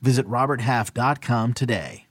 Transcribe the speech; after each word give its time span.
Visit 0.00 0.26
RobertHalf.com 0.26 1.54
today. 1.54 2.06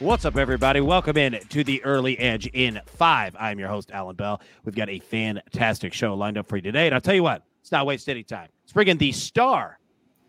What's 0.00 0.24
up, 0.24 0.38
everybody? 0.38 0.80
Welcome 0.80 1.18
in 1.18 1.38
to 1.50 1.62
the 1.62 1.84
Early 1.84 2.18
Edge 2.18 2.46
in 2.46 2.80
five. 2.86 3.36
I'm 3.38 3.58
your 3.58 3.68
host, 3.68 3.90
Allan 3.90 4.16
Bell. 4.16 4.40
We've 4.64 4.74
got 4.74 4.88
a 4.88 4.98
fantastic 4.98 5.92
show 5.92 6.14
lined 6.14 6.38
up 6.38 6.48
for 6.48 6.56
you 6.56 6.62
today. 6.62 6.86
And 6.86 6.94
I'll 6.94 7.02
tell 7.02 7.14
you 7.14 7.22
what, 7.22 7.42
it's 7.60 7.70
not 7.70 7.84
waste 7.84 8.08
any 8.08 8.22
time. 8.22 8.48
Let's 8.62 8.72
bring 8.72 8.88
in 8.88 8.96
the 8.96 9.12
star 9.12 9.78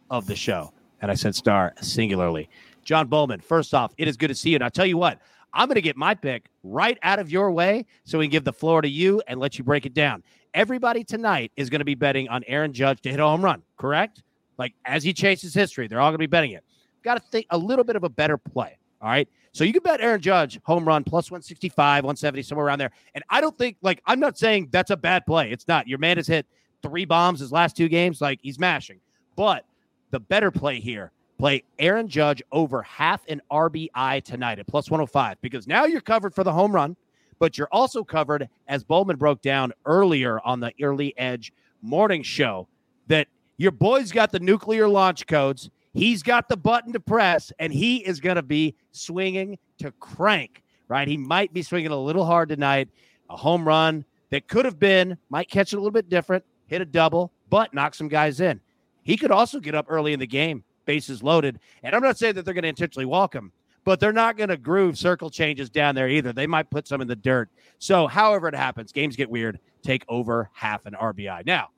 of 0.10 0.28
the 0.28 0.36
show. 0.36 0.74
And 1.02 1.10
I 1.10 1.14
said 1.14 1.36
star 1.36 1.74
singularly. 1.80 2.50
John 2.84 3.08
Bollman, 3.08 3.42
first 3.42 3.74
off, 3.74 3.94
it 3.98 4.10
is 4.10 4.18
good 4.18 4.28
to 4.28 4.36
see 4.36 4.50
you. 4.50 4.56
And 4.56 4.64
I'll 4.66 4.70
tell 4.70 4.86
you 4.86 4.98
what, 4.98 5.20
I'm 5.54 5.68
going 5.68 5.76
to 5.76 5.82
get 5.82 5.98
my 5.98 6.16
pick 6.16 6.46
right 6.64 6.98
out 7.04 7.20
of 7.20 7.32
your 7.32 7.52
way 7.52 7.86
so 8.04 8.20
we 8.20 8.26
can 8.26 8.32
give 8.32 8.44
the 8.44 8.54
floor 8.54 8.82
to 8.82 8.90
you 8.90 9.22
and 9.28 9.40
let 9.40 9.58
you 9.58 9.64
break 9.64 9.86
it 9.86 9.94
down. 9.94 10.24
Everybody 10.54 11.04
tonight 11.04 11.52
is 11.56 11.70
going 11.70 11.80
to 11.80 11.86
be 11.86 11.96
betting 11.96 12.28
on 12.30 12.44
Aaron 12.48 12.74
Judge 12.74 13.02
to 13.02 13.10
hit 13.10 13.20
a 13.20 13.24
home 13.24 13.44
run, 13.44 13.62
correct? 13.78 14.24
Like 14.58 14.74
as 14.86 15.04
he 15.04 15.14
chases 15.14 15.54
history, 15.54 15.88
they're 15.88 16.00
all 16.00 16.10
going 16.10 16.16
to 16.16 16.20
be 16.20 16.28
betting 16.28 16.52
it. 16.52 16.64
Got 17.04 17.16
to 17.16 17.28
think 17.32 17.48
a 17.50 17.58
little 17.58 17.84
bit 17.84 17.96
of 17.96 18.04
a 18.04 18.10
better 18.10 18.38
play. 18.38 18.78
All 19.02 19.10
right. 19.10 19.28
So 19.54 19.64
you 19.64 19.74
can 19.74 19.82
bet 19.84 20.00
Aaron 20.00 20.22
Judge 20.22 20.60
home 20.64 20.86
run 20.86 21.04
plus 21.04 21.32
165, 21.32 22.04
170, 22.04 22.44
somewhere 22.44 22.68
around 22.68 22.80
there. 22.80 22.92
And 23.16 23.24
I 23.30 23.42
don't 23.42 23.58
think, 23.58 23.78
like, 23.82 24.02
I'm 24.06 24.20
not 24.20 24.38
saying 24.38 24.70
that's 24.72 24.92
a 24.92 24.98
bad 24.98 25.26
play. 25.26 25.52
It's 25.52 25.68
not. 25.68 25.88
Your 25.88 25.98
man 25.98 26.18
has 26.18 26.28
hit 26.28 26.46
three 26.82 27.06
bombs 27.06 27.40
his 27.40 27.52
last 27.52 27.76
two 27.76 27.90
games. 27.90 28.22
Like, 28.22 28.40
he's 28.42 28.60
mashing. 28.60 29.00
But 29.36 29.66
the 30.12 30.20
better 30.20 30.52
play 30.52 30.80
here, 30.80 31.12
play 31.42 31.64
Aaron 31.80 32.08
Judge 32.08 32.44
over 32.52 32.84
half 32.84 33.26
an 33.28 33.42
RBI 33.52 34.24
tonight 34.24 34.60
at 34.60 34.68
plus 34.68 34.92
105 34.92 35.42
because 35.42 35.66
now 35.66 35.86
you're 35.86 36.00
covered 36.00 36.36
for 36.36 36.44
the 36.44 36.54
home 36.54 36.72
run, 36.72 36.96
but 37.40 37.58
you're 37.58 37.68
also 37.72 38.04
covered, 38.04 38.48
as 38.68 38.84
Bollman 38.84 39.18
broke 39.18 39.42
down 39.42 39.74
earlier 39.88 40.40
on 40.46 40.60
the 40.60 40.72
Early 40.80 41.18
Edge 41.18 41.52
morning 41.82 42.22
show, 42.22 42.68
that 43.08 43.28
your 43.58 43.72
boy's 43.72 44.12
got 44.12 44.32
the 44.32 44.40
nuclear 44.40 44.88
launch 44.88 45.26
codes. 45.26 45.72
He's 45.96 46.22
got 46.22 46.48
the 46.48 46.58
button 46.58 46.94
to 46.94 47.00
press, 47.00 47.52
and 47.58 47.74
he 47.74 48.06
is 48.06 48.20
going 48.20 48.36
to 48.36 48.44
be 48.44 48.76
swinging 48.92 49.58
to 49.80 49.92
crank, 49.94 50.62
right? 50.90 51.08
He 51.08 51.18
might 51.18 51.52
be 51.54 51.64
swinging 51.64 51.90
a 51.90 51.98
little 51.98 52.24
hard 52.24 52.50
tonight. 52.50 52.88
A 53.32 53.36
home 53.36 53.68
run 53.68 54.06
that 54.30 54.48
could 54.48 54.66
have 54.66 54.78
been, 54.78 55.18
might 55.32 55.50
catch 55.50 55.74
it 55.74 55.78
a 55.78 55.80
little 55.80 55.90
bit 55.90 56.08
different, 56.08 56.46
hit 56.68 56.82
a 56.82 56.86
double, 56.86 57.32
but 57.50 57.74
knock 57.74 57.96
some 57.96 58.10
guys 58.10 58.42
in. 58.42 58.62
He 59.02 59.18
could 59.18 59.32
also 59.32 59.60
get 59.60 59.74
up 59.74 59.88
early 59.90 60.14
in 60.14 60.20
the 60.20 60.28
game, 60.28 60.64
bases 60.86 61.24
loaded. 61.24 61.60
And 61.84 61.96
I'm 61.96 62.02
not 62.02 62.18
saying 62.18 62.36
that 62.36 62.46
they're 62.46 62.54
going 62.54 62.64
to 62.64 62.70
intentionally 62.70 63.06
walk 63.06 63.34
him, 63.34 63.52
but 63.84 64.00
they're 64.00 64.14
not 64.14 64.38
going 64.38 64.50
to 64.50 64.58
groove 64.58 64.98
circle 64.98 65.30
changes 65.30 65.70
down 65.70 65.96
there 65.96 66.10
either. 66.10 66.34
They 66.34 66.48
might 66.48 66.70
put 66.70 66.88
some 66.88 67.02
in 67.02 67.08
the 67.08 67.16
dirt. 67.16 67.50
So, 67.80 68.08
however 68.08 68.48
it 68.48 68.56
happens, 68.56 68.92
games 68.92 69.16
get 69.16 69.30
weird. 69.30 69.60
Take 69.82 70.06
over 70.08 70.50
half 70.54 70.86
an 70.86 70.94
RBI. 70.94 71.46
Now, 71.46 71.70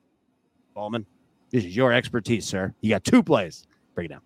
Bollman, 0.76 1.06
this 1.50 1.64
is 1.64 1.76
your 1.76 1.92
expertise, 1.92 2.44
sir. 2.44 2.74
You 2.80 2.90
got 2.90 3.04
two 3.04 3.22
plays. 3.22 3.66
Break 3.94 4.06
it 4.06 4.08
down. 4.08 4.20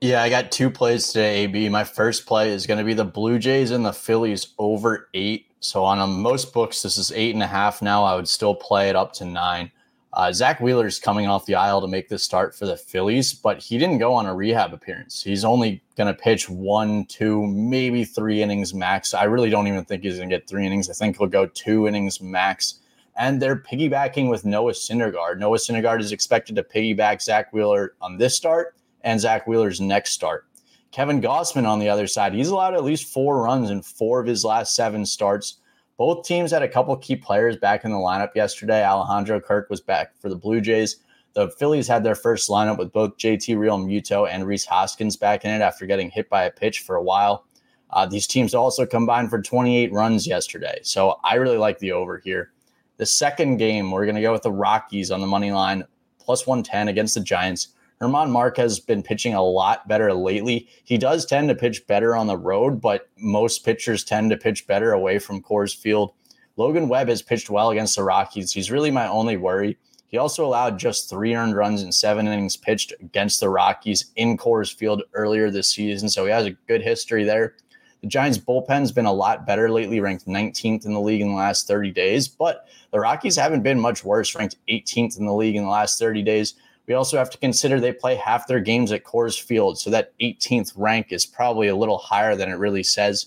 Yeah, 0.00 0.22
I 0.22 0.28
got 0.28 0.52
two 0.52 0.68
plays 0.68 1.08
today, 1.08 1.44
AB. 1.44 1.68
My 1.70 1.84
first 1.84 2.26
play 2.26 2.50
is 2.50 2.66
going 2.66 2.76
to 2.78 2.84
be 2.84 2.92
the 2.92 3.06
Blue 3.06 3.38
Jays 3.38 3.70
and 3.70 3.86
the 3.86 3.92
Phillies 3.92 4.48
over 4.58 5.08
eight. 5.14 5.46
So 5.60 5.82
on 5.82 6.10
most 6.20 6.52
books, 6.52 6.82
this 6.82 6.98
is 6.98 7.10
eight 7.12 7.32
and 7.32 7.42
a 7.42 7.46
half 7.46 7.80
now. 7.80 8.04
I 8.04 8.14
would 8.14 8.28
still 8.28 8.54
play 8.54 8.90
it 8.90 8.96
up 8.96 9.14
to 9.14 9.24
nine. 9.24 9.70
Uh, 10.14 10.32
Zack 10.32 10.60
Wheeler 10.60 10.86
is 10.86 11.00
coming 11.00 11.26
off 11.26 11.44
the 11.44 11.54
IL 11.54 11.80
to 11.80 11.88
make 11.88 12.08
this 12.08 12.22
start 12.22 12.54
for 12.54 12.66
the 12.66 12.76
Phillies, 12.76 13.34
but 13.34 13.60
he 13.60 13.78
didn't 13.78 13.98
go 13.98 14.14
on 14.14 14.26
a 14.26 14.34
rehab 14.34 14.72
appearance. 14.72 15.20
He's 15.20 15.44
only 15.44 15.82
going 15.96 16.06
to 16.06 16.14
pitch 16.14 16.48
one, 16.48 17.04
two, 17.06 17.44
maybe 17.48 18.04
three 18.04 18.40
innings 18.40 18.72
max. 18.72 19.12
I 19.12 19.24
really 19.24 19.50
don't 19.50 19.66
even 19.66 19.84
think 19.84 20.04
he's 20.04 20.18
going 20.18 20.30
to 20.30 20.36
get 20.36 20.48
three 20.48 20.64
innings. 20.64 20.88
I 20.88 20.92
think 20.92 21.18
he'll 21.18 21.26
go 21.26 21.46
two 21.46 21.88
innings 21.88 22.20
max. 22.20 22.78
And 23.16 23.42
they're 23.42 23.56
piggybacking 23.56 24.30
with 24.30 24.44
Noah 24.44 24.72
Syndergaard. 24.72 25.38
Noah 25.38 25.58
Syndergaard 25.58 26.00
is 26.00 26.12
expected 26.12 26.54
to 26.56 26.62
piggyback 26.62 27.20
Zack 27.20 27.52
Wheeler 27.52 27.94
on 28.00 28.16
this 28.16 28.36
start 28.36 28.76
and 29.02 29.20
Zack 29.20 29.48
Wheeler's 29.48 29.80
next 29.80 30.12
start. 30.12 30.46
Kevin 30.92 31.20
Gausman 31.20 31.66
on 31.66 31.80
the 31.80 31.88
other 31.88 32.06
side, 32.06 32.34
he's 32.34 32.50
allowed 32.50 32.74
at 32.74 32.84
least 32.84 33.12
four 33.12 33.42
runs 33.42 33.68
in 33.68 33.82
four 33.82 34.20
of 34.20 34.28
his 34.28 34.44
last 34.44 34.76
seven 34.76 35.04
starts. 35.04 35.58
Both 35.96 36.26
teams 36.26 36.50
had 36.50 36.62
a 36.62 36.68
couple 36.68 36.96
key 36.96 37.16
players 37.16 37.56
back 37.56 37.84
in 37.84 37.92
the 37.92 37.96
lineup 37.96 38.34
yesterday. 38.34 38.84
Alejandro 38.84 39.40
Kirk 39.40 39.70
was 39.70 39.80
back 39.80 40.16
for 40.20 40.28
the 40.28 40.36
Blue 40.36 40.60
Jays. 40.60 40.96
The 41.34 41.50
Phillies 41.50 41.88
had 41.88 42.04
their 42.04 42.14
first 42.14 42.48
lineup 42.48 42.78
with 42.78 42.92
both 42.92 43.16
JT 43.16 43.56
Realmuto 43.56 44.28
and 44.28 44.46
Rhys 44.46 44.64
Hoskins 44.64 45.16
back 45.16 45.44
in 45.44 45.50
it 45.50 45.60
after 45.60 45.86
getting 45.86 46.10
hit 46.10 46.28
by 46.28 46.44
a 46.44 46.50
pitch 46.50 46.80
for 46.80 46.96
a 46.96 47.02
while. 47.02 47.46
Uh, 47.90 48.06
these 48.06 48.26
teams 48.26 48.54
also 48.54 48.84
combined 48.84 49.30
for 49.30 49.40
28 49.40 49.92
runs 49.92 50.26
yesterday. 50.26 50.78
So 50.82 51.18
I 51.22 51.34
really 51.34 51.58
like 51.58 51.78
the 51.78 51.92
over 51.92 52.18
here. 52.18 52.52
The 52.96 53.06
second 53.06 53.58
game, 53.58 53.90
we're 53.90 54.04
going 54.04 54.16
to 54.16 54.22
go 54.22 54.32
with 54.32 54.42
the 54.42 54.52
Rockies 54.52 55.10
on 55.10 55.20
the 55.20 55.26
money 55.26 55.52
line, 55.52 55.84
plus 56.18 56.46
110 56.46 56.88
against 56.88 57.14
the 57.14 57.20
Giants. 57.20 57.68
German 58.04 58.30
Marquez 58.30 58.72
has 58.72 58.80
been 58.80 59.02
pitching 59.02 59.32
a 59.32 59.42
lot 59.42 59.88
better 59.88 60.12
lately. 60.12 60.68
He 60.84 60.98
does 60.98 61.24
tend 61.24 61.48
to 61.48 61.54
pitch 61.54 61.86
better 61.86 62.14
on 62.14 62.26
the 62.26 62.36
road, 62.36 62.78
but 62.78 63.08
most 63.16 63.64
pitchers 63.64 64.04
tend 64.04 64.28
to 64.28 64.36
pitch 64.36 64.66
better 64.66 64.92
away 64.92 65.18
from 65.18 65.40
Coors 65.40 65.74
Field. 65.74 66.12
Logan 66.58 66.90
Webb 66.90 67.08
has 67.08 67.22
pitched 67.22 67.48
well 67.48 67.70
against 67.70 67.96
the 67.96 68.02
Rockies. 68.02 68.52
He's 68.52 68.70
really 68.70 68.90
my 68.90 69.08
only 69.08 69.38
worry. 69.38 69.78
He 70.08 70.18
also 70.18 70.44
allowed 70.44 70.78
just 70.78 71.08
three 71.08 71.34
earned 71.34 71.56
runs 71.56 71.82
in 71.82 71.92
seven 71.92 72.26
innings 72.26 72.58
pitched 72.58 72.92
against 73.00 73.40
the 73.40 73.48
Rockies 73.48 74.12
in 74.16 74.36
Coors 74.36 74.70
Field 74.70 75.02
earlier 75.14 75.50
this 75.50 75.68
season, 75.68 76.10
so 76.10 76.26
he 76.26 76.30
has 76.30 76.44
a 76.44 76.56
good 76.68 76.82
history 76.82 77.24
there. 77.24 77.56
The 78.02 78.08
Giants' 78.08 78.36
bullpen's 78.36 78.92
been 78.92 79.06
a 79.06 79.12
lot 79.14 79.46
better 79.46 79.70
lately, 79.70 80.00
ranked 80.00 80.26
19th 80.26 80.84
in 80.84 80.92
the 80.92 81.00
league 81.00 81.22
in 81.22 81.28
the 81.28 81.34
last 81.34 81.66
30 81.66 81.90
days, 81.90 82.28
but 82.28 82.68
the 82.92 83.00
Rockies 83.00 83.36
haven't 83.36 83.62
been 83.62 83.80
much 83.80 84.04
worse, 84.04 84.34
ranked 84.34 84.56
18th 84.68 85.18
in 85.18 85.24
the 85.24 85.32
league 85.32 85.56
in 85.56 85.64
the 85.64 85.70
last 85.70 85.98
30 85.98 86.22
days. 86.22 86.54
We 86.86 86.94
also 86.94 87.16
have 87.16 87.30
to 87.30 87.38
consider 87.38 87.80
they 87.80 87.92
play 87.92 88.14
half 88.14 88.46
their 88.46 88.60
games 88.60 88.92
at 88.92 89.04
Coors 89.04 89.40
Field, 89.40 89.78
so 89.78 89.90
that 89.90 90.12
18th 90.20 90.72
rank 90.76 91.08
is 91.10 91.24
probably 91.24 91.68
a 91.68 91.76
little 91.76 91.98
higher 91.98 92.36
than 92.36 92.50
it 92.50 92.58
really 92.58 92.82
says. 92.82 93.26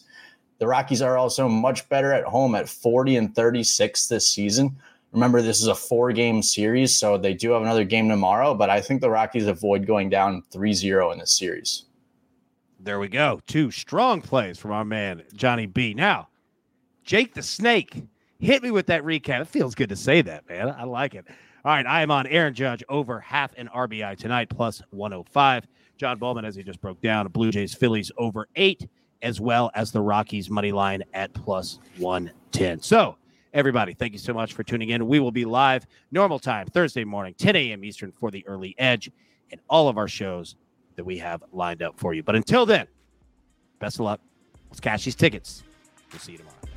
The 0.59 0.67
Rockies 0.67 1.01
are 1.01 1.17
also 1.17 1.47
much 1.47 1.87
better 1.89 2.13
at 2.13 2.23
home 2.23 2.55
at 2.55 2.69
40 2.69 3.15
and 3.17 3.35
36 3.35 4.07
this 4.07 4.29
season. 4.29 4.75
Remember, 5.11 5.41
this 5.41 5.61
is 5.61 5.67
a 5.67 5.75
four 5.75 6.11
game 6.11 6.43
series, 6.43 6.95
so 6.95 7.17
they 7.17 7.33
do 7.33 7.51
have 7.51 7.61
another 7.61 7.83
game 7.83 8.09
tomorrow, 8.09 8.53
but 8.53 8.69
I 8.69 8.81
think 8.81 9.01
the 9.01 9.09
Rockies 9.09 9.47
avoid 9.47 9.87
going 9.87 10.09
down 10.09 10.43
3 10.51 10.73
0 10.73 11.11
in 11.11 11.19
this 11.19 11.37
series. 11.37 11.85
There 12.79 12.99
we 12.99 13.07
go. 13.07 13.39
Two 13.47 13.71
strong 13.71 14.21
plays 14.21 14.59
from 14.59 14.71
our 14.71 14.85
man, 14.85 15.23
Johnny 15.33 15.65
B. 15.65 15.93
Now, 15.93 16.29
Jake 17.03 17.33
the 17.33 17.41
Snake, 17.41 18.03
hit 18.39 18.61
me 18.61 18.69
with 18.69 18.87
that 18.87 19.03
recap. 19.03 19.41
It 19.41 19.47
feels 19.47 19.75
good 19.75 19.89
to 19.89 19.95
say 19.95 20.21
that, 20.21 20.47
man. 20.47 20.69
I 20.69 20.83
like 20.83 21.15
it. 21.15 21.25
All 21.67 21.73
right, 21.73 21.85
I 21.85 22.01
am 22.01 22.11
on 22.11 22.27
Aaron 22.27 22.53
Judge 22.53 22.81
over 22.87 23.19
half 23.19 23.53
an 23.57 23.67
RBI 23.75 24.17
tonight, 24.17 24.47
plus 24.47 24.81
105. 24.91 25.67
John 25.97 26.17
Bollman, 26.17 26.45
as 26.45 26.55
he 26.55 26.63
just 26.63 26.79
broke 26.79 27.01
down, 27.01 27.27
Blue 27.27 27.51
Jays 27.51 27.73
Phillies 27.73 28.09
over 28.17 28.47
eight, 28.55 28.87
as 29.21 29.41
well 29.41 29.69
as 29.75 29.91
the 29.91 29.99
Rockies 29.99 30.49
money 30.49 30.71
line 30.71 31.03
at 31.13 31.33
plus 31.33 31.79
110. 31.97 32.81
So, 32.81 33.17
everybody, 33.53 33.93
thank 33.93 34.13
you 34.13 34.17
so 34.17 34.33
much 34.33 34.53
for 34.53 34.63
tuning 34.63 34.91
in. 34.91 35.09
We 35.09 35.19
will 35.19 35.33
be 35.33 35.43
live 35.43 35.85
normal 36.09 36.39
time 36.39 36.67
Thursday 36.67 37.03
morning, 37.03 37.33
10 37.37 37.57
a.m. 37.57 37.83
Eastern 37.83 38.13
for 38.13 38.31
the 38.31 38.47
early 38.47 38.73
edge 38.77 39.11
and 39.51 39.59
all 39.69 39.89
of 39.89 39.97
our 39.97 40.07
shows 40.07 40.55
that 40.95 41.03
we 41.03 41.17
have 41.17 41.43
lined 41.51 41.83
up 41.83 41.99
for 41.99 42.13
you. 42.13 42.23
But 42.23 42.37
until 42.37 42.65
then, 42.65 42.87
best 43.79 43.97
of 43.97 44.05
luck. 44.05 44.21
Let's 44.69 44.79
cash 44.79 45.03
these 45.03 45.15
tickets. 45.15 45.63
We'll 46.13 46.21
see 46.21 46.31
you 46.31 46.37
tomorrow. 46.37 46.76